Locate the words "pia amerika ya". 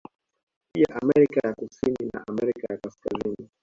0.73-1.53